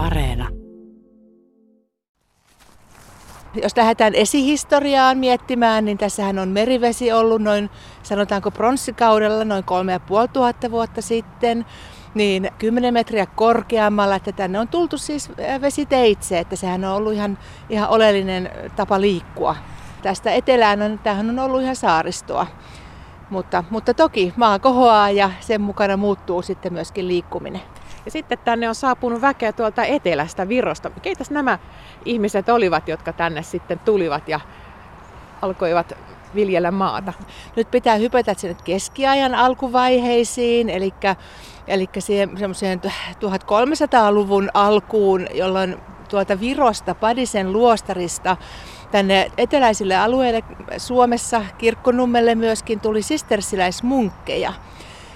Areena. 0.00 0.48
Jos 3.62 3.76
lähdetään 3.76 4.14
esihistoriaan 4.14 5.18
miettimään, 5.18 5.84
niin 5.84 5.98
tässähän 5.98 6.38
on 6.38 6.48
merivesi 6.48 7.12
ollut 7.12 7.42
noin, 7.42 7.70
sanotaanko 8.02 8.50
pronssikaudella, 8.50 9.44
noin 9.44 9.64
3500 9.64 10.70
vuotta 10.70 11.02
sitten 11.02 11.66
niin 12.14 12.50
10 12.58 12.94
metriä 12.94 13.26
korkeammalla, 13.26 14.14
että 14.14 14.32
tänne 14.32 14.58
on 14.58 14.68
tultu 14.68 14.98
siis 14.98 15.30
vesiteitse, 15.60 16.38
että 16.38 16.56
sehän 16.56 16.84
on 16.84 16.96
ollut 16.96 17.12
ihan, 17.12 17.38
ihan 17.70 17.88
oleellinen 17.88 18.50
tapa 18.76 19.00
liikkua. 19.00 19.56
Tästä 20.02 20.32
etelään 20.32 20.82
on, 20.82 20.98
tämähän 20.98 21.30
on 21.30 21.38
ollut 21.38 21.62
ihan 21.62 21.76
saaristoa. 21.76 22.46
Mutta, 23.30 23.64
mutta 23.70 23.94
toki 23.94 24.32
maa 24.36 24.58
kohoaa 24.58 25.10
ja 25.10 25.30
sen 25.40 25.60
mukana 25.60 25.96
muuttuu 25.96 26.42
sitten 26.42 26.72
myöskin 26.72 27.08
liikkuminen. 27.08 27.60
Ja 28.04 28.10
sitten 28.10 28.38
tänne 28.38 28.68
on 28.68 28.74
saapunut 28.74 29.20
väkeä 29.20 29.52
tuolta 29.52 29.84
etelästä 29.84 30.48
Virosta. 30.48 30.90
Keitäs 31.02 31.30
nämä 31.30 31.58
ihmiset 32.04 32.48
olivat, 32.48 32.88
jotka 32.88 33.12
tänne 33.12 33.42
sitten 33.42 33.78
tulivat 33.78 34.28
ja 34.28 34.40
alkoivat 35.42 35.92
viljellä 36.34 36.70
maata? 36.70 37.12
Nyt 37.56 37.70
pitää 37.70 37.96
hypätä 37.96 38.34
sinne 38.36 38.56
keskiajan 38.64 39.34
alkuvaiheisiin, 39.34 40.68
eli, 40.68 40.94
eli 41.66 41.88
semmoiseen 42.38 42.80
1300-luvun 43.10 44.50
alkuun, 44.54 45.26
jolloin 45.34 45.76
tuolta 46.08 46.40
Virosta, 46.40 46.94
Padisen 46.94 47.52
luostarista, 47.52 48.36
tänne 48.90 49.30
eteläisille 49.38 49.96
alueille 49.96 50.42
Suomessa, 50.76 51.42
Kirkkonummelle 51.58 52.34
myöskin 52.34 52.80
tuli 52.80 53.02
sistersiläismunkkeja. 53.02 54.52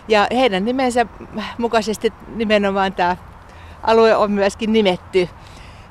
Ja 0.08 0.26
heidän 0.30 0.64
nimensä 0.64 1.06
mukaisesti 1.58 2.12
nimenomaan 2.34 2.92
tämä 2.92 3.16
alue 3.82 4.16
on 4.16 4.32
myöskin 4.32 4.72
nimetty. 4.72 5.28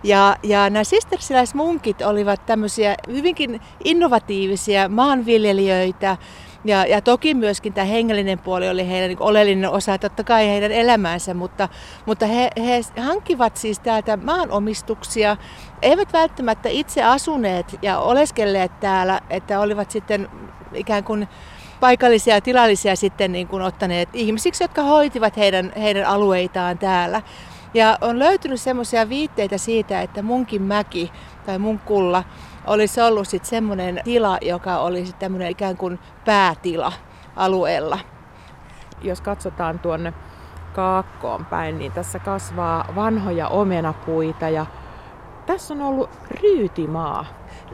Ja, 0.03 0.37
ja 0.43 0.69
nämä 0.69 0.83
sistersiläismunkit 0.83 2.01
olivat 2.01 2.45
tämmöisiä 2.45 2.95
hyvinkin 3.07 3.61
innovatiivisia 3.83 4.89
maanviljelijöitä, 4.89 6.17
ja, 6.65 6.85
ja 6.85 7.01
toki 7.01 7.33
myöskin 7.33 7.73
tämä 7.73 7.85
hengellinen 7.85 8.39
puoli 8.39 8.69
oli 8.69 8.89
heidän 8.89 9.07
niin 9.07 9.21
oleellinen 9.21 9.69
osa, 9.69 9.97
totta 9.97 10.23
kai 10.23 10.47
heidän 10.47 10.71
elämäänsä, 10.71 11.33
mutta, 11.33 11.69
mutta 12.05 12.25
he, 12.25 12.49
he 12.57 12.81
hankkivat 13.01 13.57
siis 13.57 13.79
täältä 13.79 14.17
maanomistuksia, 14.17 15.37
eivät 15.81 16.13
välttämättä 16.13 16.69
itse 16.69 17.03
asuneet 17.03 17.79
ja 17.81 17.99
oleskelleet 17.99 18.79
täällä, 18.79 19.21
että 19.29 19.59
olivat 19.59 19.91
sitten 19.91 20.29
ikään 20.73 21.03
kuin 21.03 21.27
paikallisia 21.83 22.35
ja 22.35 22.41
tilallisia 22.41 22.95
sitten 22.95 23.31
niin 23.31 23.47
kuin 23.47 23.61
ottaneet 23.61 24.09
ihmisiksi, 24.13 24.63
jotka 24.63 24.83
hoitivat 24.83 25.37
heidän, 25.37 25.73
heidän 25.77 26.05
alueitaan 26.05 26.77
täällä. 26.77 27.21
Ja 27.73 27.97
on 28.01 28.19
löytynyt 28.19 28.61
semmoisia 28.61 29.09
viitteitä 29.09 29.57
siitä, 29.57 30.01
että 30.01 30.21
munkin 30.21 30.61
mäki 30.61 31.11
tai 31.45 31.59
mun 31.59 31.79
kulla 31.79 32.23
olisi 32.67 33.01
ollut 33.01 33.27
sitten 33.27 33.49
semmoinen 33.49 34.01
tila, 34.03 34.37
joka 34.41 34.77
olisi 34.77 35.13
tämmöinen 35.13 35.51
ikään 35.51 35.77
kuin 35.77 35.99
päätila 36.25 36.93
alueella. 37.35 37.99
Jos 39.01 39.21
katsotaan 39.21 39.79
tuonne 39.79 40.13
kaakkoon 40.73 41.45
päin, 41.45 41.79
niin 41.79 41.91
tässä 41.91 42.19
kasvaa 42.19 42.85
vanhoja 42.95 43.47
omenapuita 43.47 44.49
ja 44.49 44.65
tässä 45.45 45.73
on 45.73 45.81
ollut 45.81 46.09
ryytimaa. 46.41 47.25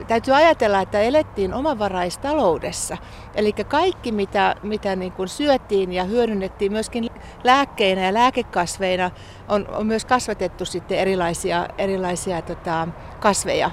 Täytyy 0.07 0.35
ajatella, 0.35 0.81
että 0.81 0.99
elettiin 0.99 1.53
omavaraistaloudessa. 1.53 2.97
Eli 3.35 3.53
kaikki, 3.53 4.11
mitä, 4.11 4.55
mitä 4.63 4.95
niin 4.95 5.11
kuin 5.11 5.27
syötiin 5.27 5.93
ja 5.93 6.03
hyödynnettiin 6.03 6.71
myöskin 6.71 7.09
lääkkeinä 7.43 8.05
ja 8.05 8.13
lääkekasveina, 8.13 9.11
on, 9.47 9.67
on 9.67 9.87
myös 9.87 10.05
kasvatettu 10.05 10.65
sitten 10.65 10.97
erilaisia, 10.97 11.67
erilaisia 11.77 12.41
tota, 12.41 12.87
kasveja. 13.19 13.71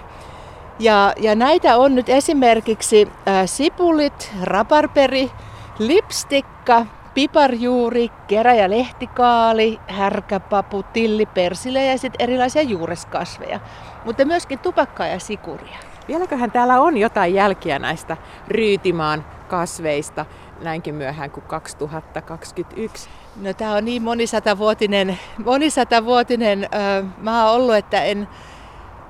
Ja, 0.78 1.12
ja 1.20 1.34
näitä 1.34 1.77
on 1.77 1.95
nyt 1.95 2.08
esimerkiksi 2.08 3.08
äh, 3.28 3.42
sipulit, 3.47 4.33
raparperi, 4.42 5.30
lipstikka, 5.79 6.86
piparjuuri, 7.14 8.08
kerä- 8.27 8.55
ja 8.55 8.70
lehtikaali, 8.70 9.80
härkäpapu, 9.89 10.83
tilli, 10.83 11.27
persile 11.27 11.85
ja 11.85 11.98
sitten 11.98 12.24
erilaisia 12.24 12.63
juureskasveja. 12.63 13.61
Mutta 14.05 14.24
myöskin 14.24 14.58
tupakkaa 14.58 15.07
ja 15.07 15.19
sikuria. 15.19 15.77
Vieläköhän 16.08 16.50
täällä 16.50 16.80
on 16.80 16.96
jotain 16.96 17.34
jälkiä 17.34 17.78
näistä 17.78 18.17
Ryytimaan 18.48 19.24
kasveista 19.48 20.27
näinkin 20.62 20.94
myöhään 20.94 21.30
kuin 21.30 21.44
2021? 21.46 23.08
No 23.42 23.55
tämä 23.55 23.72
on 23.72 23.84
niin 23.84 24.02
monisatavuotinen, 24.02 25.18
monisatavuotinen 25.45 26.64
ö, 26.64 27.05
maa 27.22 27.50
ollut, 27.50 27.74
että 27.74 28.02
en, 28.02 28.28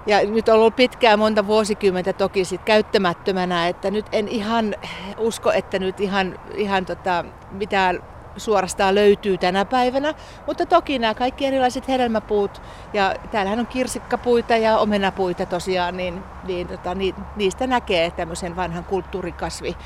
ja 0.07 0.27
nyt 0.27 0.49
on 0.49 0.55
ollut 0.55 0.77
pitkään 0.77 1.19
monta 1.19 1.47
vuosikymmentä 1.47 2.13
toki 2.13 2.45
sit 2.45 2.63
käyttämättömänä, 2.65 3.69
että 3.69 3.91
nyt 3.91 4.07
en 4.13 4.29
ihan 4.29 4.75
usko, 5.19 5.53
että 5.53 5.79
nyt 5.79 6.01
ihan, 6.01 6.39
ihan 6.55 6.87
tota, 6.87 7.25
mitään 7.51 8.03
suorastaan 8.37 8.95
löytyy 8.95 9.39
tänä 9.39 9.65
päivänä. 9.65 10.15
Mutta 10.47 10.67
toki 10.67 10.99
nämä 10.99 11.15
kaikki 11.15 11.47
erilaiset 11.47 11.89
hedelmäpuut, 11.89 12.63
ja 12.93 13.15
täällähän 13.31 13.61
on 13.61 13.67
kirsikkapuita 13.67 14.57
ja 14.57 14.79
omenapuita 14.79 15.47
tosiaan, 15.47 15.97
niin, 15.97 16.23
niin 16.47 16.69
tota, 16.69 16.97
niistä 17.37 17.67
näkee 17.67 18.11
tämmöisen 18.11 18.57
vanhan 18.57 18.85
kulttuurikasvi 18.85 19.77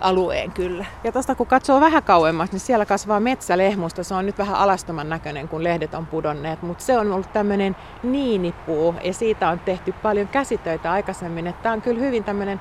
alueen 0.00 0.52
kyllä. 0.52 0.84
Ja 1.04 1.12
tuosta 1.12 1.34
kun 1.34 1.46
katsoo 1.46 1.80
vähän 1.80 2.02
kauemmas, 2.02 2.52
niin 2.52 2.60
siellä 2.60 2.86
kasvaa 2.86 3.20
metsälehmusta. 3.20 4.04
Se 4.04 4.14
on 4.14 4.26
nyt 4.26 4.38
vähän 4.38 4.56
alastoman 4.56 5.08
näköinen, 5.08 5.48
kun 5.48 5.64
lehdet 5.64 5.94
on 5.94 6.06
pudonneet, 6.06 6.62
mutta 6.62 6.84
se 6.84 6.98
on 6.98 7.12
ollut 7.12 7.32
tämmöinen 7.32 7.76
niinipuu 8.02 8.94
ja 9.04 9.12
siitä 9.12 9.48
on 9.48 9.58
tehty 9.58 9.92
paljon 9.92 10.28
käsitöitä 10.28 10.92
aikaisemmin. 10.92 11.54
Tämä 11.62 11.72
on 11.72 11.82
kyllä 11.82 12.00
hyvin 12.00 12.24
tämmöinen 12.24 12.60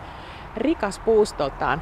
rikas 0.58 1.00
puustoltaan. 1.00 1.82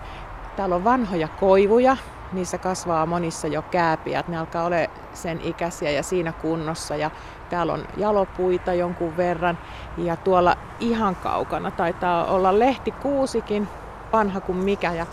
Täällä 0.56 0.76
on 0.76 0.84
vanhoja 0.84 1.28
koivuja, 1.28 1.98
niissä 2.34 2.58
kasvaa 2.58 3.06
monissa 3.06 3.48
jo 3.48 3.62
kääpiä, 3.62 4.24
ne 4.28 4.38
alkaa 4.38 4.66
olla 4.66 4.76
sen 5.14 5.42
ikäisiä 5.44 5.92
ja 5.92 6.04
siinä 6.04 6.32
kunnossa. 6.32 6.96
Ja 6.96 7.12
täällä 7.50 7.74
on 7.74 7.88
jalopuita 7.98 8.74
jonkun 8.74 9.18
verran 9.18 9.58
ja 9.98 10.16
tuolla 10.16 10.58
ihan 10.80 11.16
kaukana 11.16 11.72
taitaa 11.72 12.26
olla 12.26 12.60
lehtikuusikin, 12.60 13.68
vanha 14.14 14.42
kuin 14.42 14.58
mikä. 14.58 14.94
Ja 14.94 15.06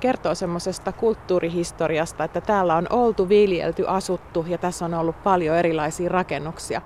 kertoo 0.00 0.34
semmoisesta 0.34 0.92
kulttuurihistoriasta, 0.92 2.24
että 2.24 2.40
täällä 2.40 2.76
on 2.76 2.86
oltu, 2.90 3.28
viljelty, 3.28 3.84
asuttu 3.86 4.44
ja 4.48 4.58
tässä 4.58 4.84
on 4.84 4.94
ollut 4.94 5.22
paljon 5.22 5.56
erilaisia 5.56 6.08
rakennuksia. 6.08 6.82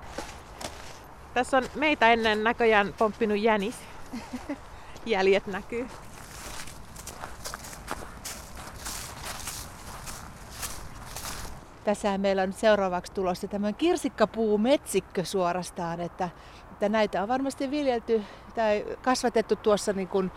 Tässä 1.33 1.57
on 1.57 1.63
meitä 1.75 2.13
ennen 2.13 2.43
näköjään 2.43 2.93
pomppinut 2.97 3.39
jänis. 3.39 3.75
Jäljet 5.05 5.47
näkyy. 5.47 5.87
Tässä 11.85 12.17
meillä 12.17 12.41
on 12.41 12.53
seuraavaksi 12.53 13.13
tulossa 13.13 13.47
tämän 13.47 13.75
kirsikkapuu 13.75 14.57
metsikkö 14.57 15.25
suorastaan, 15.25 16.01
että, 16.01 16.29
että 16.71 16.89
näitä 16.89 17.21
on 17.21 17.27
varmasti 17.27 17.71
viljelty 17.71 18.23
tai 18.55 18.85
kasvatettu 19.01 19.55
tuossa 19.55 19.93
niin 19.93 20.07
kuin 20.07 20.31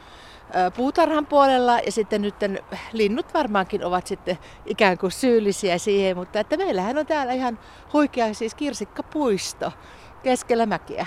puutarhan 0.76 1.26
puolella 1.26 1.78
ja 1.78 1.92
sitten 1.92 2.22
nyt 2.22 2.34
linnut 2.92 3.34
varmaankin 3.34 3.84
ovat 3.84 4.06
sitten 4.06 4.38
ikään 4.66 4.98
kuin 4.98 5.12
syyllisiä 5.12 5.78
siihen, 5.78 6.16
mutta 6.16 6.41
että 6.41 6.56
meillähän 6.56 6.98
on 6.98 7.06
täällä 7.06 7.32
ihan 7.32 7.59
huikea 7.92 8.34
siis 8.34 8.54
kirsikkapuisto 8.54 9.72
keskellä 10.22 10.66
mäkiä. 10.66 11.06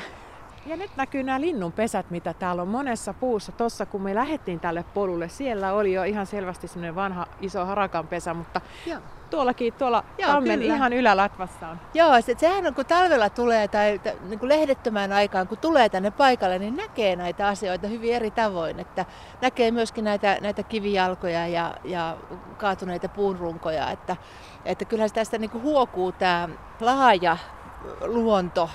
Ja 0.65 0.77
nyt 0.77 0.91
näkyy 0.95 1.23
nämä 1.23 1.41
linnun 1.41 1.71
pesät, 1.71 2.11
mitä 2.11 2.33
täällä 2.33 2.61
on 2.61 2.67
monessa 2.67 3.13
puussa. 3.13 3.51
Tuossa 3.51 3.85
kun 3.85 4.01
me 4.01 4.15
lähdettiin 4.15 4.59
tälle 4.59 4.85
polulle, 4.93 5.29
siellä 5.29 5.73
oli 5.73 5.93
jo 5.93 6.03
ihan 6.03 6.25
selvästi 6.25 6.67
semmoinen 6.67 6.95
vanha 6.95 7.27
iso 7.41 7.65
harakan 7.65 8.07
pesä, 8.07 8.33
mutta 8.33 8.61
Joo. 8.85 9.01
Tuollakin 9.31 9.73
tuolla 9.73 10.03
Joo, 10.17 10.31
tammen 10.31 10.59
kyllä. 10.59 10.75
ihan 10.75 10.93
ylälatvassa 10.93 11.67
on. 11.67 11.79
Joo, 11.93 12.21
se, 12.21 12.35
sehän 12.37 12.67
on 12.67 12.73
kun 12.73 12.85
talvella 12.85 13.29
tulee 13.29 13.67
tai 13.67 14.01
niin 14.29 14.39
kuin 14.39 14.49
lehdettömään 14.49 15.11
aikaan, 15.11 15.47
kun 15.47 15.57
tulee 15.57 15.89
tänne 15.89 16.11
paikalle, 16.11 16.59
niin 16.59 16.75
näkee 16.75 17.15
näitä 17.15 17.47
asioita 17.47 17.87
hyvin 17.87 18.15
eri 18.15 18.31
tavoin. 18.31 18.79
Että 18.79 19.05
näkee 19.41 19.71
myöskin 19.71 20.03
näitä, 20.03 20.37
näitä 20.41 20.63
kivijalkoja 20.63 21.47
ja, 21.47 21.75
ja 21.83 22.17
kaatuneita 22.57 23.09
puunrunkoja. 23.09 23.91
Että, 23.91 24.15
että 24.65 24.85
kyllähän 24.85 25.11
tästä 25.13 25.37
niin 25.37 25.51
kuin 25.51 25.63
huokuu 25.63 26.11
tämä 26.11 26.49
laaja 26.79 27.37
luonto 28.01 28.69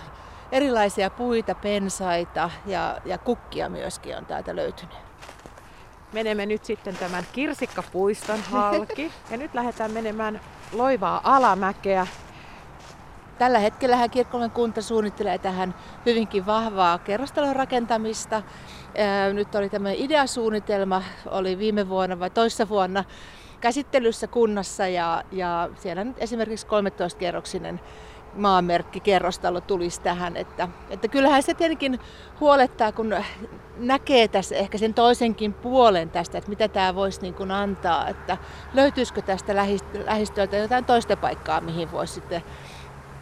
erilaisia 0.53 1.11
puita, 1.11 1.55
pensaita 1.55 2.51
ja, 2.67 3.01
ja 3.05 3.19
kukkia 3.19 3.69
myöskin 3.69 4.17
on 4.17 4.27
täältä 4.27 4.57
löytynyt. 4.57 4.97
Menemme 6.13 6.47
nyt 6.47 6.65
sitten 6.65 6.97
tämän 6.97 7.27
kirsikkapuiston 7.33 8.41
halki 8.41 9.13
ja 9.31 9.37
nyt 9.37 9.55
lähdetään 9.55 9.91
menemään 9.91 10.41
loivaa 10.73 11.21
alamäkeä. 11.25 12.07
Tällä 13.39 13.59
hetkellä 13.59 14.09
Kirkkolan 14.09 14.51
kunta 14.51 14.83
suunnittelee 14.83 15.39
tähän 15.39 15.75
hyvinkin 16.07 16.47
vahvaa 16.47 16.99
kerrostalon 16.99 17.57
rakentamista. 17.57 18.43
Nyt 19.33 19.55
oli 19.55 19.69
tämä 19.69 19.91
ideasuunnitelma, 19.93 21.03
oli 21.27 21.59
viime 21.59 21.89
vuonna 21.89 22.21
vai 22.21 22.31
toissa 22.31 22.69
vuonna 22.69 23.05
käsittelyssä 23.61 24.27
kunnassa 24.27 24.89
ja, 24.89 25.25
ja 25.33 25.69
siellä 25.77 26.05
nyt 26.05 26.17
esimerkiksi 26.19 26.67
13-kerroksinen 26.67 27.81
maamerkki, 28.37 29.01
kerrostalo 29.01 29.61
tulisi 29.61 30.01
tähän. 30.01 30.37
Että, 30.37 30.69
että 30.91 31.09
kyllähän 31.09 31.43
se 31.43 31.55
tietenkin 31.55 32.01
huolettaa, 32.41 32.93
kun 32.93 33.15
näkee 33.77 34.29
tässä 34.29 34.57
ehkä 34.57 34.79
sen 34.79 34.95
toisenkin 34.95 35.55
puolen 35.55 36.11
tästä, 36.11 36.39
että 36.39 36.51
mitä 36.51 36.69
tämä 36.69 36.95
voisi 36.95 37.21
niin 37.23 37.35
kuin 37.35 37.51
antaa, 37.51 38.09
että 38.09 38.37
löytyisikö 38.75 39.23
tästä 39.23 39.53
lähistöltä 40.05 40.57
jotain 40.57 40.85
toista 40.85 41.17
paikkaa, 41.17 41.61
mihin 41.61 41.93
voisi 41.93 42.15
sitten 42.15 42.43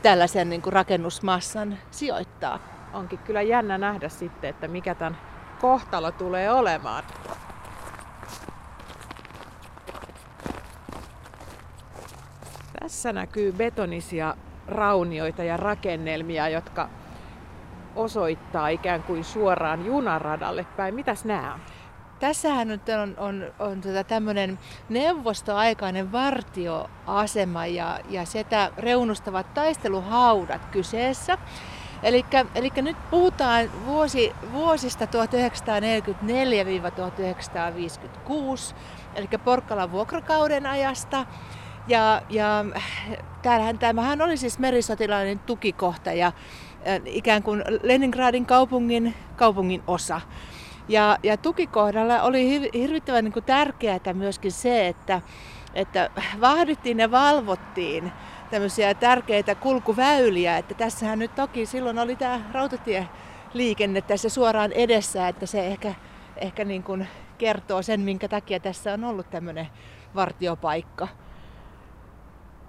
tällaisen 0.02 0.48
niin 0.48 0.62
kuin 0.62 0.72
rakennusmassan 0.72 1.78
sijoittaa. 1.90 2.58
Onkin 2.92 3.18
kyllä 3.18 3.42
jännä 3.42 3.78
nähdä 3.78 4.08
sitten, 4.08 4.50
että 4.50 4.68
mikä 4.68 4.94
tämän 4.94 5.16
kohtalo 5.60 6.12
tulee 6.12 6.52
olemaan. 6.52 7.04
Tässä 12.80 13.12
näkyy 13.12 13.52
betonisia 13.52 14.36
raunioita 14.68 15.44
ja 15.44 15.56
rakennelmia, 15.56 16.48
jotka 16.48 16.88
osoittaa 17.96 18.68
ikään 18.68 19.02
kuin 19.02 19.24
suoraan 19.24 19.86
junaradalle 19.86 20.66
päin. 20.76 20.94
Mitäs 20.94 21.24
nämä 21.24 21.54
on? 21.54 21.60
Tässähän 22.20 22.68
nyt 22.68 22.88
on, 22.88 23.14
on, 23.18 23.44
on 23.58 23.80
tota 23.80 24.04
tämmöinen 24.04 24.58
neuvostoaikainen 24.88 26.12
vartioasema 26.12 27.66
ja, 27.66 28.00
ja 28.08 28.24
sitä 28.24 28.70
reunustavat 28.76 29.54
taisteluhaudat 29.54 30.64
kyseessä. 30.64 31.38
Eli 32.02 32.24
nyt 32.82 32.96
puhutaan 33.10 33.70
vuosi, 33.86 34.32
vuosista 34.52 35.04
1944-1956, 35.04 35.08
eli 39.14 39.28
Porkkalan 39.44 39.92
vuokrakauden 39.92 40.66
ajasta. 40.66 41.26
Ja, 41.88 42.22
ja 42.30 42.64
täällähän, 43.42 43.78
tämähän 43.78 44.22
oli 44.22 44.36
siis 44.36 44.58
merisotilainen 44.58 45.38
tukikohta 45.38 46.12
ja 46.12 46.32
ikään 47.04 47.42
kuin 47.42 47.64
Leningradin 47.82 48.46
kaupungin, 48.46 49.14
kaupungin 49.36 49.82
osa. 49.86 50.20
Ja, 50.88 51.18
ja 51.22 51.36
tukikohdalla 51.36 52.22
oli 52.22 52.70
hirvittävän 52.74 53.24
niin 53.24 53.32
kuin 53.32 53.44
tärkeää 53.44 54.12
myöskin 54.12 54.52
se, 54.52 54.88
että, 54.88 55.20
että 55.74 56.10
vahdittiin 56.40 56.98
ja 56.98 57.10
valvottiin 57.10 58.12
tämmöisiä 58.50 58.94
tärkeitä 58.94 59.54
kulkuväyliä. 59.54 60.58
Että 60.58 60.74
tässähän 60.74 61.18
nyt 61.18 61.34
toki 61.34 61.66
silloin 61.66 61.98
oli 61.98 62.16
tämä 62.16 62.40
rautatieliikenne 62.52 64.00
tässä 64.00 64.28
suoraan 64.28 64.72
edessä, 64.72 65.28
että 65.28 65.46
se 65.46 65.66
ehkä, 65.66 65.94
ehkä 66.36 66.64
niin 66.64 66.82
kuin 66.82 67.08
kertoo 67.38 67.82
sen, 67.82 68.00
minkä 68.00 68.28
takia 68.28 68.60
tässä 68.60 68.92
on 68.92 69.04
ollut 69.04 69.30
tämmöinen 69.30 69.68
vartiopaikka. 70.14 71.08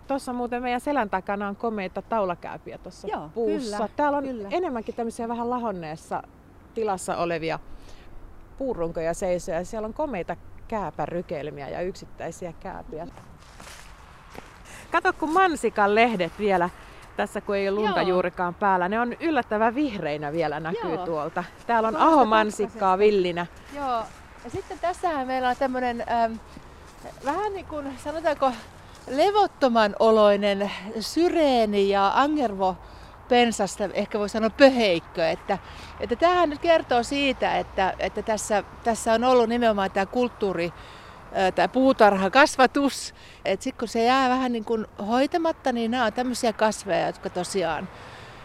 Tuossa 0.08 0.34
muuten 0.34 0.62
meidän 0.62 0.82
selän 0.82 1.10
takana 1.10 1.48
on 1.48 1.56
komeita 1.56 2.02
taulakääpiä 2.02 2.78
tuossa 2.78 3.08
puussa. 3.34 3.78
Kyllä, 3.78 3.90
Täällä 3.96 4.18
on 4.18 4.24
kyllä. 4.24 4.48
enemmänkin 4.52 4.96
tämmöisiä 4.96 5.28
vähän 5.28 5.50
lahonneessa 5.50 6.24
tilassa 6.74 7.18
olevia 7.18 7.60
puurunkoja 8.58 9.14
seisoja. 9.14 9.66
Siellä 9.66 9.86
on 9.86 9.94
komeita 9.94 10.36
kääpärykelmiä 10.68 11.70
ja 11.70 11.82
yksittäisiä 11.82 12.54
kääpiä. 12.60 13.08
Kato, 14.92 15.14
kun 15.14 15.34
mansikan 15.34 15.96
lehdet 15.96 16.32
vielä, 16.40 16.70
tässä 17.18 17.42
kun 17.42 17.56
ei 17.56 17.70
ole 17.70 17.76
lunta 17.76 18.02
Joo. 18.02 18.10
juurikaan 18.10 18.54
päällä, 18.54 18.90
ne 18.90 19.00
on 19.00 19.14
yllättävän 19.14 19.76
vihreinä 19.76 20.32
vielä 20.32 20.60
näkyy 20.60 20.94
Joo. 20.94 21.06
tuolta. 21.06 21.44
Täällä 21.68 21.88
on 21.88 21.96
ahomansikkaa 21.96 22.98
villinä. 22.98 23.46
Joo, 23.76 24.04
ja 24.44 24.50
sitten 24.50 24.80
tässähän 24.80 25.28
meillä 25.28 25.50
on 25.50 25.56
tämmöinen 25.60 26.04
ähm, 26.12 26.34
vähän 27.26 27.54
niin 27.54 27.66
kuin, 27.66 27.98
sanotaanko, 28.04 28.52
levottoman 29.08 29.96
oloinen 30.00 30.72
syreeni 31.00 31.90
ja 31.90 32.12
angervo 32.16 32.78
pensasta, 33.30 33.84
ehkä 33.94 34.20
voi 34.20 34.30
sanoa 34.30 34.50
pöheikkö. 34.50 35.30
Että, 35.30 35.58
että 36.00 36.16
tämähän 36.16 36.50
nyt 36.50 36.60
kertoo 36.60 37.04
siitä, 37.04 37.58
että, 37.58 37.94
että 38.00 38.22
tässä, 38.22 38.64
tässä 38.84 39.14
on 39.14 39.24
ollut 39.24 39.50
nimenomaan 39.50 39.92
tämä 39.92 40.06
kulttuuri, 40.06 40.74
tämä 41.56 41.68
puutarhakasvatus. 41.68 43.14
Että 43.46 43.64
sitten 43.64 43.80
kun 43.80 43.88
se 43.88 44.04
jää 44.04 44.30
vähän 44.30 44.52
niin 44.52 44.66
kuin 44.66 44.86
hoitamatta, 45.08 45.72
niin 45.72 45.92
nämä 45.92 46.06
on 46.06 46.14
tämmöisiä 46.14 46.54
kasveja, 46.54 47.08
jotka 47.08 47.30
tosiaan 47.30 47.90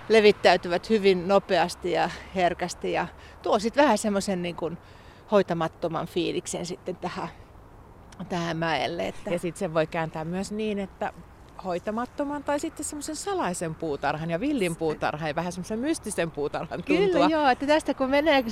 levittäytyvät 0.08 0.90
hyvin 0.90 1.28
nopeasti 1.28 1.92
ja 1.92 2.10
herkästi 2.34 2.92
ja 2.92 3.06
tuo 3.42 3.58
sitten 3.58 3.84
vähän 3.84 3.98
semmoisen 3.98 4.42
niin 4.42 4.78
hoitamattoman 5.30 6.06
fiiliksen 6.06 6.66
sitten 6.66 6.96
tähän 6.96 7.28
tähän 8.28 8.56
mäelle. 8.56 9.08
Että... 9.08 9.30
Ja 9.30 9.38
sitten 9.38 9.58
se 9.58 9.74
voi 9.74 9.86
kääntää 9.86 10.24
myös 10.24 10.52
niin, 10.52 10.78
että 10.78 11.12
hoitamattoman 11.64 12.44
tai 12.44 12.60
sitten 12.60 12.84
semmoisen 12.84 13.16
salaisen 13.16 13.74
puutarhan 13.74 14.30
ja 14.30 14.40
villin 14.40 14.76
puutarhan 14.76 15.28
ja 15.28 15.34
vähän 15.34 15.52
semmoisen 15.52 15.78
mystisen 15.78 16.30
puutarhan 16.30 16.82
tuntua. 16.82 17.06
Kyllä 17.06 17.26
joo, 17.28 17.48
että 17.48 17.66
tästä 17.66 17.94
kun 17.94 18.10
menee, 18.10 18.44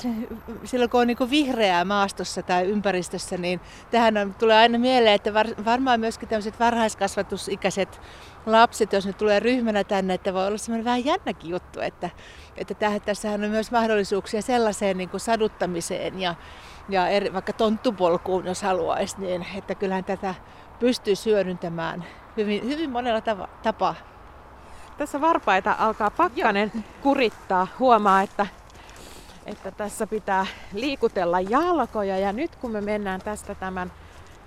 silloin 0.65 0.91
kun 0.91 1.01
on 1.01 1.07
niin 1.07 1.31
vihreää 1.31 1.85
maastossa 1.85 2.43
tai 2.43 2.65
ympäristössä, 2.65 3.37
niin 3.37 3.61
tähän 3.91 4.17
on, 4.17 4.35
tulee 4.35 4.57
aina 4.57 4.79
mieleen, 4.79 5.15
että 5.15 5.35
var, 5.35 5.47
varmaan 5.65 6.01
myöskin 6.01 6.29
tämmöiset 6.29 6.61
varhaiskasvatusikäiset 6.61 8.01
lapset, 8.47 8.93
jos 8.93 9.07
ne 9.07 9.13
tulee 9.13 9.41
ryhmänä 9.41 9.85
tänne, 9.85 10.15
että 10.15 10.35
voi 10.35 10.47
olla 10.47 10.59
semmoinen 10.59 10.85
vähän 10.85 11.05
jännäkin 11.05 11.51
juttu, 11.51 11.81
että, 11.81 12.11
että 12.57 12.75
tähän, 12.75 13.01
tässähän 13.01 13.45
on 13.45 13.51
myös 13.51 13.71
mahdollisuuksia 13.71 14.43
sellaiseen 14.43 14.99
niin 14.99 15.09
kuin 15.09 15.21
saduttamiseen 15.21 16.21
ja, 16.21 16.35
ja 16.89 17.09
eri, 17.09 17.33
vaikka 17.33 17.53
tonttupolkuun, 17.53 18.47
jos 18.47 18.63
haluaisi, 18.63 19.17
niin 19.19 19.47
että 19.57 19.75
kyllähän 19.75 20.05
tätä 20.05 20.35
pystyy 20.81 21.15
hyödyntämään 21.27 22.05
hyvin, 22.39 22.65
hyvin 22.65 22.91
monella 22.91 23.21
tava, 23.21 23.49
tapaa. 23.63 23.95
Tässä 24.99 25.21
varpaita 25.21 25.77
alkaa 25.79 26.11
pakkanen 26.11 26.71
Joo. 26.75 26.83
kurittaa. 27.03 27.67
Huomaa, 27.79 28.23
että, 28.23 28.47
että 29.47 29.71
tässä 29.71 30.07
pitää 30.07 30.47
liikutella 30.73 31.41
jalkoja. 31.41 32.19
Ja 32.19 32.33
nyt 32.33 32.57
kun 32.57 32.71
me 32.71 32.81
mennään 32.81 33.21
tästä 33.21 33.55
tämän 33.55 33.93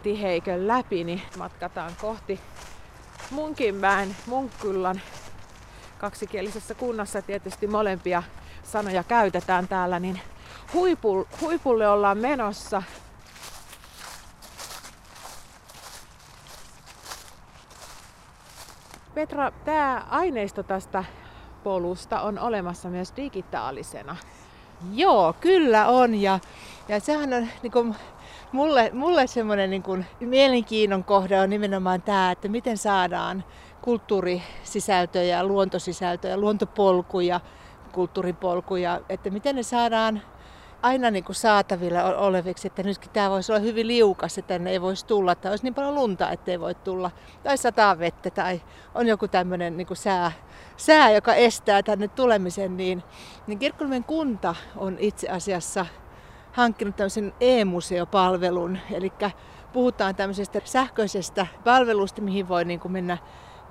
tiheikön 0.04 0.68
läpi, 0.68 1.04
niin 1.04 1.22
matkataan 1.38 1.92
kohti 2.02 2.40
Munkinmäen 3.32 4.16
Munkkyllan 4.26 5.02
kaksikielisessä 5.98 6.74
kunnassa 6.76 7.22
tietysti 7.22 7.68
molempia 7.68 8.24
sanoja 8.64 9.04
käytetään 9.04 9.68
täällä, 9.68 10.00
niin 10.00 10.22
huipulle 11.42 11.90
ollaan 11.90 12.18
menossa. 12.18 12.84
Petra, 19.22 19.52
tämä 19.66 20.06
aineisto 20.10 20.64
tästä 20.64 21.04
polusta 21.64 22.22
on 22.22 22.40
olemassa 22.40 22.90
myös 22.90 23.14
digitaalisena. 23.18 24.16
Joo, 24.94 25.34
kyllä 25.42 25.88
on. 25.88 26.16
Ja, 26.16 26.40
ja 26.88 27.00
sehän 27.00 27.34
on 27.34 27.48
niin 27.64 27.72
kuin, 27.72 27.96
mulle, 28.52 28.90
mulle 28.94 29.28
semmoinen 29.28 29.70
niin 29.70 29.84
kuin, 29.84 30.06
mielenkiinnon 30.20 31.04
kohde 31.04 31.40
on 31.40 31.50
nimenomaan 31.50 32.02
tämä, 32.02 32.32
että 32.32 32.48
miten 32.48 32.78
saadaan 32.78 33.44
kulttuurisisältöjä, 33.82 35.44
luontosisältöjä, 35.44 36.38
luontopolkuja, 36.38 37.40
kulttuuripolkuja, 37.92 39.02
että 39.10 39.30
miten 39.30 39.56
ne 39.56 39.64
saadaan 39.64 40.22
aina 40.82 41.12
niin 41.12 41.24
kuin 41.24 41.36
saatavilla 41.36 42.04
oleviksi, 42.04 42.68
että 42.68 42.84
nytkin 42.84 43.12
tämä 43.12 43.30
voisi 43.30 43.52
olla 43.52 43.62
hyvin 43.62 43.88
liukas, 43.88 44.38
että 44.38 44.48
tänne 44.48 44.72
ei 44.72 44.82
voisi 44.82 45.06
tulla, 45.06 45.36
tai 45.36 45.52
olisi 45.52 45.64
niin 45.64 45.74
paljon 45.74 45.96
lunta, 45.96 46.32
ettei 46.32 46.60
voi 46.60 46.76
tulla, 46.76 47.12
tai 47.44 47.58
sataa 47.58 48.00
vettä, 48.00 48.30
tai 48.30 48.62
on 48.96 49.08
joku 49.08 49.28
tämmöinen 49.28 49.78
niin 49.78 49.88
sää, 49.94 50.32
sää, 50.78 51.12
joka 51.12 51.36
estää 51.36 51.84
tänne 51.84 52.08
tulemisen, 52.08 52.78
niin, 52.78 53.04
niin 53.48 53.60
Kirkkonummen 53.60 54.04
kunta 54.04 54.56
on 54.78 54.98
itse 55.00 55.30
asiassa 55.30 55.86
hankkinut 56.52 56.96
tämmöisen 56.96 57.34
e-museopalvelun, 57.42 58.78
eli 58.92 59.12
puhutaan 59.74 60.16
tämmöisestä 60.16 60.62
sähköisestä 60.64 61.48
palvelusta, 61.64 62.22
mihin 62.22 62.48
voi 62.48 62.66
niin 62.66 62.80
kuin 62.80 62.92
mennä 62.92 63.18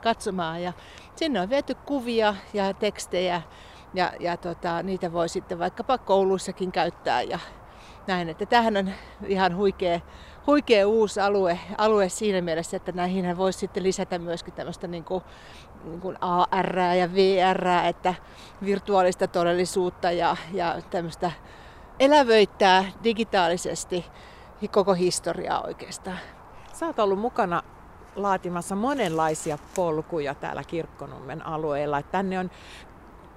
katsomaan, 0.02 0.62
ja 0.62 0.72
sinne 1.16 1.40
on 1.40 1.50
viety 1.50 1.74
kuvia 1.74 2.34
ja 2.52 2.74
tekstejä, 2.74 3.42
ja, 3.94 4.12
ja 4.20 4.36
tota, 4.36 4.82
niitä 4.82 5.12
voi 5.12 5.28
sitten 5.28 5.58
vaikkapa 5.58 5.98
kouluissakin 5.98 6.72
käyttää 6.72 7.22
ja 7.22 7.38
näin. 8.06 8.28
Että 8.28 8.46
tämähän 8.46 8.76
on 8.76 8.90
ihan 9.26 9.56
huikea, 9.56 10.00
huikea 10.46 10.88
uusi 10.88 11.20
alue, 11.20 11.58
alue 11.78 12.08
siinä 12.08 12.40
mielessä, 12.40 12.76
että 12.76 12.92
näihin 12.92 13.36
voisi 13.36 13.58
sitten 13.58 13.82
lisätä 13.82 14.18
myöskin 14.18 14.54
tämmöistä 14.54 14.86
niin 14.86 15.04
kuin, 15.04 15.24
niin 15.84 16.00
kuin 16.00 16.16
AR 16.20 16.78
ja 16.78 17.12
VR, 17.14 17.68
että 17.88 18.14
virtuaalista 18.64 19.26
todellisuutta 19.26 20.10
ja, 20.10 20.36
ja 20.52 20.76
tämmöistä 20.90 21.32
elävöittää 21.98 22.84
digitaalisesti 23.04 24.06
koko 24.70 24.94
historiaa 24.94 25.62
oikeastaan. 25.62 26.18
Sä 26.72 26.86
oot 26.86 26.98
ollut 26.98 27.18
mukana 27.18 27.62
laatimassa 28.16 28.74
monenlaisia 28.74 29.58
polkuja 29.74 30.34
täällä 30.34 30.64
Kirkkonummen 30.64 31.46
alueella. 31.46 32.02
Tänne 32.02 32.38
on 32.38 32.50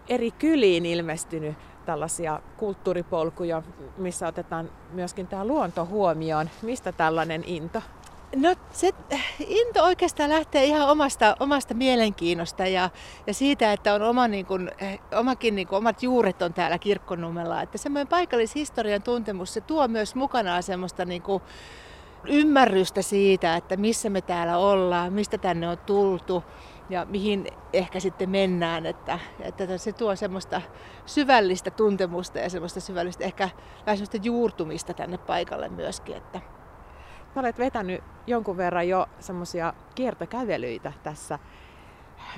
eri 0.10 0.31
kyliin 0.31 0.86
ilmestynyt 0.86 1.57
tällaisia 1.86 2.39
kulttuuripolkuja, 2.57 3.63
missä 3.98 4.27
otetaan 4.27 4.69
myöskin 4.91 5.27
tämä 5.27 5.45
luonto 5.45 5.86
huomioon. 5.86 6.50
Mistä 6.62 6.91
tällainen 6.91 7.43
into? 7.45 7.81
No 8.36 8.55
se 8.72 8.91
into 9.48 9.83
oikeastaan 9.83 10.29
lähtee 10.29 10.63
ihan 10.63 10.89
omasta, 10.89 11.38
omasta 11.39 11.74
mielenkiinnosta 11.74 12.67
ja, 12.67 12.89
ja 13.27 13.33
siitä, 13.33 13.74
että 13.74 13.93
on 13.93 14.01
oma, 14.01 14.27
niin 14.27 14.45
kuin, 14.45 14.72
omakin, 15.15 15.55
niin 15.55 15.67
kuin, 15.67 15.77
omat 15.77 16.03
juuret 16.03 16.41
on 16.41 16.53
täällä 16.53 16.77
kirkkonummella. 16.77 17.62
Että 17.62 17.77
semmoinen 17.77 18.07
paikallishistorian 18.07 19.03
tuntemus, 19.03 19.53
se 19.53 19.62
tuo 19.62 19.88
myös 19.88 20.15
mukanaan 20.15 20.63
semmoista 20.63 21.05
niin 21.05 21.22
kuin, 21.22 21.43
ymmärrystä 22.27 23.01
siitä, 23.01 23.55
että 23.55 23.77
missä 23.77 24.10
me 24.10 24.22
täällä 24.22 24.57
ollaan, 24.57 25.13
mistä 25.13 25.38
tänne 25.38 25.69
on 25.69 25.77
tultu 25.77 26.43
ja 26.90 27.06
mihin 27.06 27.48
ehkä 27.74 28.00
sitten 28.00 28.30
mennään. 28.30 28.86
Että, 28.86 29.20
että 29.40 29.78
se 29.78 29.92
tuo 29.92 30.16
semmoista 30.16 30.62
syvällistä 31.06 31.72
tuntemusta 31.72 32.40
ja 32.40 32.50
semmoista 32.50 32.80
syvällistä 32.80 33.24
ehkä 33.24 33.50
vähän 33.86 33.98
semmoista 33.98 34.18
juurtumista 34.24 34.94
tänne 34.94 35.18
paikalle 35.18 35.70
myöskin. 35.70 36.18
Että. 36.18 36.42
Sä 37.34 37.40
olet 37.40 37.60
vetänyt 37.60 38.04
jonkun 38.28 38.58
verran 38.58 38.88
jo 38.88 39.08
semmoisia 39.20 39.74
kiertokävelyitä 39.96 40.94
tässä 41.04 41.40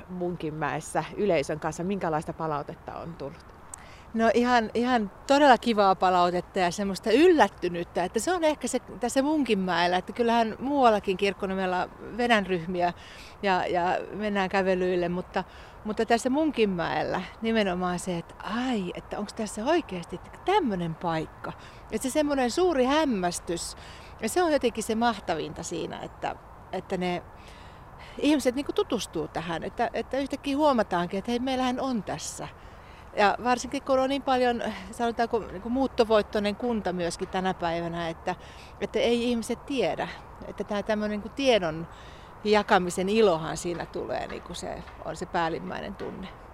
Munkinmäessä 0.10 1.04
yleisön 1.18 1.60
kanssa. 1.60 1.84
Minkälaista 1.84 2.34
palautetta 2.34 2.96
on 2.96 3.14
tullut? 3.14 3.55
No 4.15 4.31
ihan, 4.34 4.72
ihan 4.74 5.12
todella 5.27 5.57
kivaa 5.57 5.95
palautetta 5.95 6.60
ja 6.60 6.72
semmoista 6.72 7.12
yllättynyttä, 7.12 8.03
että 8.03 8.19
se 8.19 8.34
on 8.34 8.43
ehkä 8.43 8.67
se 8.67 8.79
tässä 9.00 9.22
Munkinmäellä, 9.22 9.98
että 9.98 10.13
kyllähän 10.13 10.55
muuallakin 10.60 11.17
kirkkonomella 11.17 11.89
vedän 12.17 12.45
ryhmiä 12.45 12.93
ja, 13.43 13.67
ja 13.67 14.00
mennään 14.13 14.50
kävelyille, 14.50 15.10
mutta, 15.10 15.43
mutta 15.86 16.05
tässä 16.05 16.29
Munkinmäellä 16.29 17.22
nimenomaan 17.41 18.00
se, 18.00 18.17
että 18.17 18.36
ai, 18.43 18.91
että 18.95 19.19
onko 19.19 19.31
tässä 19.36 19.65
oikeasti 19.65 20.19
tämmöinen 20.45 20.95
paikka. 20.95 21.53
Että 21.91 22.10
se 22.10 22.12
semmoinen 22.12 22.51
suuri 22.51 22.86
hämmästys, 22.86 23.75
ja 24.22 24.29
se 24.29 24.43
on 24.43 24.51
jotenkin 24.53 24.84
se 24.84 24.95
mahtavinta 24.95 25.63
siinä, 25.63 26.00
että, 26.00 26.36
että 26.72 26.98
ne 26.98 27.24
ihmiset 28.17 28.55
niin 28.55 28.65
tutustuu 28.75 29.27
tähän, 29.27 29.63
että, 29.63 29.89
että 29.93 30.17
yhtäkkiä 30.17 30.57
huomataankin, 30.57 31.17
että 31.17 31.31
hei, 31.31 31.39
meillähän 31.39 31.79
on 31.79 32.03
tässä 32.03 32.48
ja 33.15 33.38
varsinkin 33.43 33.84
kun 33.84 34.00
on 34.00 34.10
niin 34.10 34.22
paljon, 34.22 34.63
sanotaanko 34.91 35.39
niin 35.39 35.62
kuin 35.62 35.74
muuttovoittoinen 35.74 36.55
kunta 36.55 36.93
myöskin 36.93 37.27
tänä 37.27 37.53
päivänä, 37.53 38.10
että, 38.10 38.36
että 38.81 39.00
ei 39.00 39.24
ihmiset 39.24 39.65
tiedä. 39.65 40.07
Että 40.48 40.63
tämä 40.63 40.84
tämmöinen 40.84 41.19
niin 41.19 41.31
tiedon 41.31 41.88
jakamisen 42.43 43.10
ilohan 43.10 43.57
siinä 43.57 43.86
tulee, 43.86 44.27
niin 44.27 44.41
kuin 44.41 44.55
se 44.55 44.84
on 45.05 45.15
se 45.15 45.25
päällimmäinen 45.25 45.95
tunne. 45.95 46.45